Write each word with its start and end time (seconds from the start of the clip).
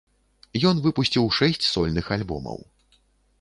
Ён 0.69 0.79
выпусціў 0.85 1.29
шэсць 1.41 1.65
сольных 1.73 2.05
альбомаў. 2.17 2.59